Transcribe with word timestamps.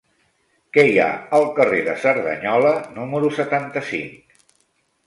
Què 0.77 0.85
hi 0.91 0.95
ha 1.03 1.09
al 1.39 1.45
carrer 1.59 1.83
de 1.89 1.95
Cerdanyola 2.07 2.73
número 2.99 3.31
setanta-cinc? 3.39 4.43